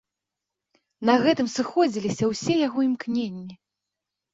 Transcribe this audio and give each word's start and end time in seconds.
На 1.11 1.19
гэтым 1.25 1.47
сыходзіліся 1.57 2.33
ўсе 2.33 2.53
яго 2.67 2.79
імкненні. 2.91 3.51